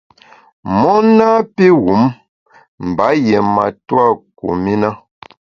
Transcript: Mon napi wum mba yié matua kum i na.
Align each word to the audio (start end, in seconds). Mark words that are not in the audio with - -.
Mon 0.79 1.05
napi 1.17 1.67
wum 1.83 2.01
mba 2.87 3.05
yié 3.25 3.39
matua 3.53 4.05
kum 4.37 4.61
i 4.73 4.75
na. 4.81 4.89